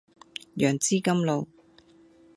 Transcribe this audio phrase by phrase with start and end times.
[0.55, 1.47] 楊枝甘露